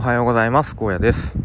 [0.00, 0.74] おはようございます。
[0.80, 1.36] 荒野です、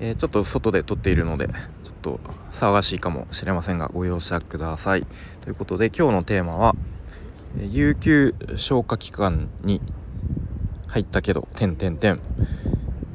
[0.00, 1.54] えー、ちょっと外で撮っているのでちょっ
[2.02, 5.06] と騒がしいかもしれませんがご容赦ください。
[5.40, 6.74] ということで今日のテーマは
[7.56, 9.80] え有給消化期間に
[10.88, 12.18] 入ったけど点点点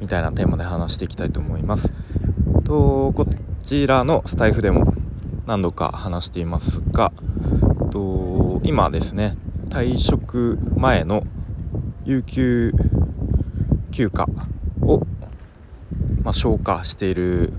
[0.00, 1.92] みたいなテーマで話していきたいと思います。
[2.64, 3.26] とこ
[3.62, 4.94] ちらのスタイフでも
[5.44, 7.12] 何度か話していますが
[7.90, 9.36] と今ですね
[9.68, 11.24] 退職前の
[12.06, 12.72] 有給
[13.96, 14.26] 休暇
[14.82, 15.06] を、
[16.22, 17.54] まあ、消化している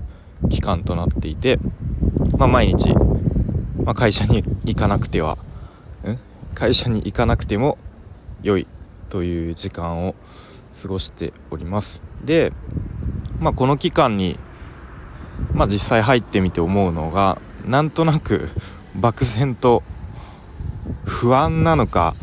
[0.48, 1.58] 期間となっていて、
[2.36, 2.94] まあ、毎日、
[3.82, 5.36] まあ、会社に行かなくては
[6.54, 7.76] 会社に行かなくても
[8.40, 8.68] 良い
[9.10, 10.14] という時間を
[10.80, 12.02] 過ごしております。
[12.24, 12.52] で、
[13.40, 14.38] まあ、この期間に、
[15.54, 18.48] まあ、実際入ってみて思うのがなんとなく
[18.94, 19.82] 漠然と
[21.04, 22.14] 不安なのか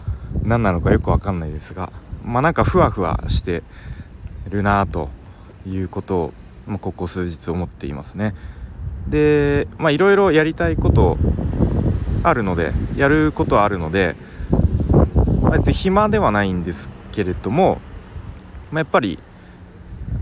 [0.41, 1.91] 何なのかよく分かんないですが
[2.23, 3.61] まあなんかふわふわして
[4.49, 5.09] るなと
[5.67, 6.33] いうことを、
[6.67, 8.35] まあ、ここ数日思っていますね。
[9.07, 11.17] でまあいろいろやりたいこと
[12.23, 14.15] あるのでやることあるので、
[15.43, 17.79] あ、別に暇ではないんですけれども、
[18.71, 19.19] まあ、やっぱり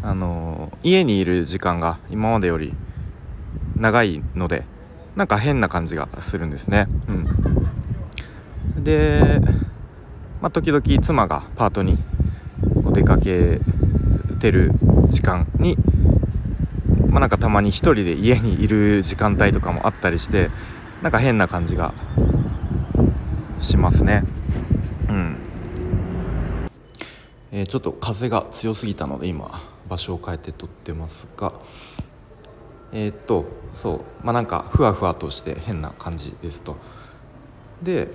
[0.02, 2.74] あの家にいる時間が今までより
[3.76, 4.66] 長いので
[5.16, 6.88] なんか変な感じがするんですね。
[8.76, 9.40] うん、で、
[10.42, 11.98] まあ、時々妻がパートに
[12.84, 13.60] お出かけ
[14.44, 14.74] てる
[15.08, 15.78] 時間に、
[17.08, 20.50] まあ、なんかたまに1人で家にいる時間帯とかもあったりして
[21.02, 21.94] なんか変な感じが
[23.62, 24.24] しますね。
[25.08, 25.38] うん。
[27.54, 29.50] えー、ちょっと風が強すぎたので今
[29.88, 31.54] 場所を変えて撮ってますが。
[32.92, 34.26] えー、っとそう。
[34.26, 36.76] まあなんかふわふわとして変な感じですと。
[37.82, 38.10] で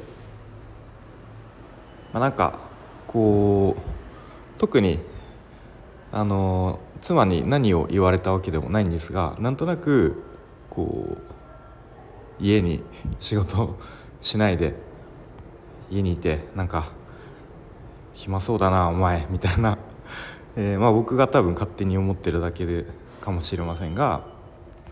[2.13, 2.61] まあなんか
[3.07, 4.99] こう特に
[6.11, 10.23] あの妻に何を言われたわけでもないんですがなんとなく
[10.71, 12.83] こう家に
[13.21, 13.79] 仕事を
[14.21, 14.75] しないで
[15.91, 16.91] 家にいてなんか
[18.15, 19.79] 暇そうだなお前みたいな、
[20.57, 22.85] えー、まあ、僕が多分勝手に思ってるだけで
[23.21, 24.25] かもしれませんが、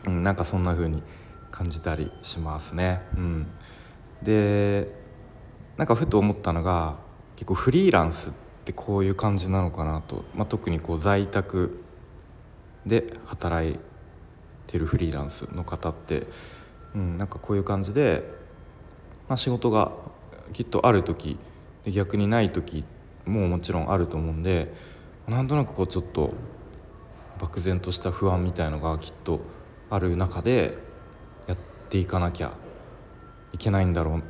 [0.06, 1.02] うん、なんかそんな風に
[1.50, 3.00] 感じたりしますね。
[3.16, 3.46] うん、
[4.22, 4.92] で
[5.76, 6.96] なんかふと思ったのが
[7.34, 11.84] 結構フリーランスってってこういう感じなのかなと、まあ、特にこう在宅
[12.84, 13.78] で働い
[14.66, 16.26] てるフリーランスの方って、
[16.92, 18.24] うん、なんかこういう感じで、
[19.28, 19.92] まあ、仕事が
[20.52, 21.38] きっとある時
[21.86, 22.82] 逆にない時
[23.24, 24.74] ももちろんあると思うんで
[25.28, 26.34] なんとなくこうちょっと
[27.38, 29.42] 漠然とした不安みたいのがきっと
[29.90, 30.76] ある中で
[31.46, 31.56] やっ
[31.88, 32.52] ていかなきゃ
[33.52, 34.22] いけないんだろう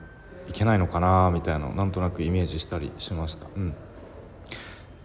[0.50, 3.46] いけないのかなみたいななんとなくイメージしたりしました。
[3.56, 3.74] うん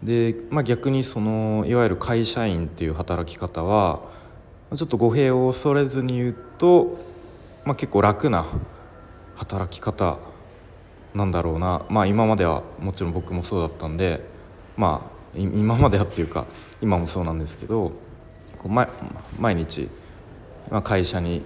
[0.03, 4.01] で、まあ、逆にそのいわゆる会社員っていう働き方は
[4.75, 6.97] ちょっと語弊を恐れずに言うと、
[7.65, 8.45] まあ、結構楽な
[9.35, 10.17] 働き方
[11.13, 11.85] なんだろうな。
[11.89, 14.21] まあ今まではもちろん僕もそうだったんで
[14.77, 16.45] まあ今まではっていうか
[16.81, 17.91] 今もそうなんですけど
[18.57, 18.87] こう毎
[19.39, 19.89] 毎日、
[20.69, 21.41] まあ、会社に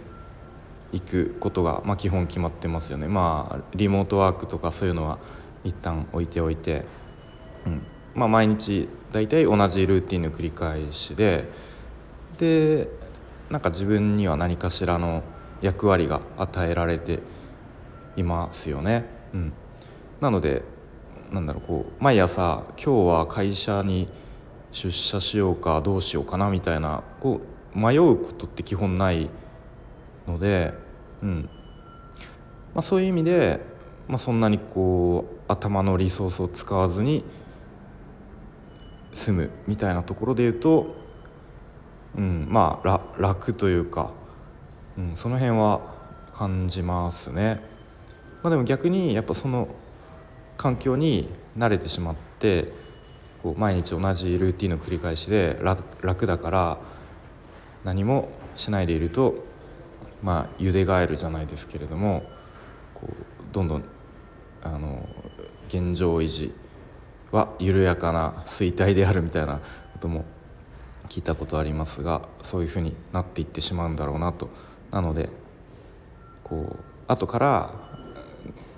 [0.91, 3.07] 行くことが、まあ、基本決まってますよね。
[3.07, 5.17] まあリモートワークとかそういうのは
[5.63, 6.85] 一旦置いておいて、
[7.66, 7.81] うん、
[8.16, 11.50] まあ、毎日大体同じルーティンの繰り返しで
[12.40, 12.88] で
[13.50, 15.22] なんか自分には何かしらの
[15.62, 17.20] 役割が与えられて
[18.16, 19.06] いますよね。
[19.34, 19.53] うん、
[20.22, 20.64] なので
[21.31, 24.08] なんだろうこう毎朝今日は会社に
[24.72, 27.42] 出社しようかどうしようかなみたいなこ
[27.76, 29.30] う迷うことって基本ない
[30.28, 30.74] ので、
[31.22, 31.50] うん
[32.74, 33.59] まあ、そういう意味で、
[34.08, 37.24] まあ、そんなにこう頭のリソースを使わずに
[39.16, 40.94] 済むみたいなところで言うと、
[42.18, 44.12] うん、まあ楽というか、
[44.98, 45.81] うん、その辺は
[46.34, 47.62] 感じますね。
[48.44, 49.70] まあ、でも逆にやっぱその
[50.58, 52.74] 環境に慣れてしまって
[53.42, 55.58] こう毎日同じルーティンの繰り返しで
[56.02, 56.78] 楽だから
[57.84, 59.46] 何もしないでいると
[60.22, 62.23] まあ茹でガエルじゃないですけれども
[62.94, 63.84] こうどんどん
[64.61, 65.08] あの
[65.70, 66.53] 現状維持
[67.31, 69.59] は緩やかな衰退であるみたいな
[69.93, 70.25] ことも
[71.09, 74.49] 聞いたことありますがそういうふうになっていってしまうんだろうなと。
[74.91, 75.29] なので
[76.43, 77.73] こう後から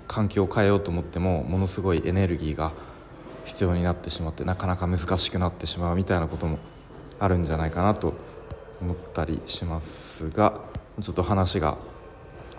[0.06, 2.72] 環境を変えようと思ってもものすごいエネルギーが
[3.44, 6.58] 必要になってしまってなかなか難しくなってしまうみたいなことも
[7.18, 8.14] あるんじゃないかなと
[8.80, 10.60] 思ったりしますが
[11.00, 11.76] ちょっと話が、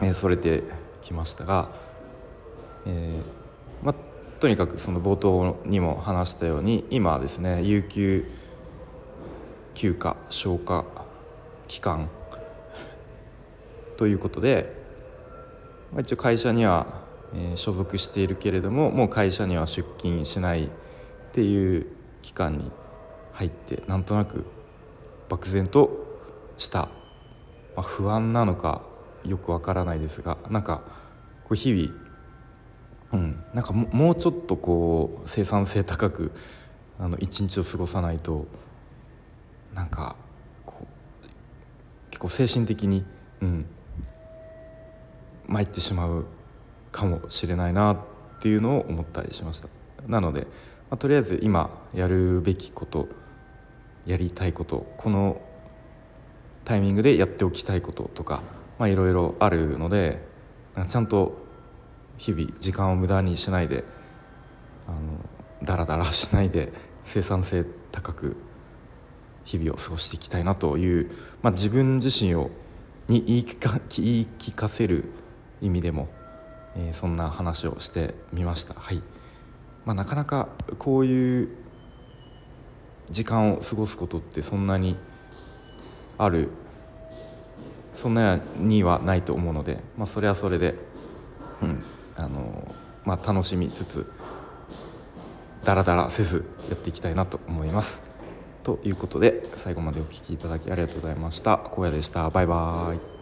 [0.02, 0.64] えそれて
[1.02, 1.70] きましたが、
[2.86, 3.94] えーま
[4.40, 8.26] とにかくその冒頭にも話したように今ですね有給
[9.74, 10.86] 休暇消化
[11.68, 12.10] 期間
[13.98, 14.74] ということで、
[15.92, 16.88] まあ、一応会社には、
[17.34, 20.70] えー、所属しているけれどももう会社には出勤しないっ
[21.34, 21.88] ていう
[22.22, 22.72] 期間に
[23.34, 24.46] 入ってなんとなく
[25.28, 25.92] 漠然と
[26.58, 26.90] した、
[27.76, 28.82] まあ、不安なのか
[29.26, 30.82] よくわからないですがなんか
[31.44, 32.09] こう日々、
[33.12, 36.32] うん、なんかもうちょっとこう生産性高く
[37.00, 38.46] あの一日を過ごさないと
[39.74, 40.16] なんか
[40.66, 43.04] こう結構精神的に、
[43.42, 43.66] うん、
[45.48, 46.26] 参ってしまう
[46.92, 47.98] かもしれないなっ
[48.42, 49.70] ていうのを思ったりしました。
[50.08, 50.48] なので、ま
[50.96, 53.08] あ、とりあえず今やるべきこと
[54.06, 55.42] やりたいことこの
[56.66, 58.42] タイミングでやっておきたいこととか
[58.80, 60.26] いろいろあるので
[60.88, 61.49] ちゃんと
[62.20, 63.86] 日々時間を無駄にしないで
[64.88, 64.98] あの
[65.64, 66.72] ダラダラしないで
[67.06, 68.36] 生産性高く
[69.46, 71.12] 日々を過ごしていきたいなという、
[71.42, 72.52] まあ、自分自身を
[73.08, 75.06] に言い聞か 言い聞かせる
[75.62, 76.10] 意味でも、
[76.76, 78.76] えー、そんな話をしてみました。
[78.78, 79.02] はい
[79.86, 81.50] まあ、なかなかこういう
[83.10, 84.98] 時間を過ごすことってそんなに
[86.18, 86.50] ある
[87.96, 90.76] そんなにはないと思うので、まあ、それはそれで、
[91.64, 91.82] うん
[92.20, 92.76] あの
[93.06, 94.12] まあ、楽しみつつ
[95.64, 98.02] ダラダラせずやっていきたいなと思います。
[98.64, 101.54] ということで最後までお聴きいただきありがとうございました。
[101.54, 102.30] 荒野でした。
[102.30, 103.19] バイバーイ。